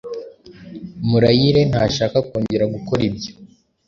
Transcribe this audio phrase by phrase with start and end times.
[1.09, 3.31] Murayire ntashaka kongera gukora ibyo.